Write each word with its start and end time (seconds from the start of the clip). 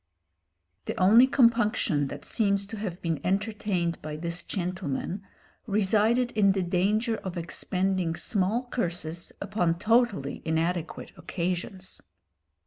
The 0.85 0.99
only 0.99 1.27
compunction 1.27 2.07
that 2.07 2.25
seems 2.25 2.65
to 2.65 2.77
have 2.77 3.03
been 3.03 3.21
entertained 3.23 4.01
by 4.01 4.17
this 4.17 4.43
gentleman 4.43 5.21
resided 5.67 6.31
in 6.31 6.53
the 6.53 6.63
danger 6.63 7.17
of 7.17 7.37
expending 7.37 8.15
small 8.15 8.65
curses 8.69 9.31
upon 9.39 9.77
totally 9.77 10.41
inadequate 10.43 11.11
occasions. 11.17 12.01